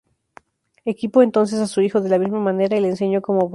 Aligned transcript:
Equipó 0.83 1.21
entonces 1.21 1.59
a 1.59 1.67
su 1.67 1.79
hijo 1.81 2.01
de 2.01 2.09
la 2.09 2.17
misma 2.17 2.39
manera 2.39 2.75
y 2.75 2.81
le 2.81 2.87
enseñó 2.89 3.21
cómo 3.21 3.41
volar. 3.41 3.49